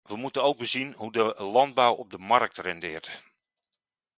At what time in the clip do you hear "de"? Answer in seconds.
1.11-1.35, 2.09-2.17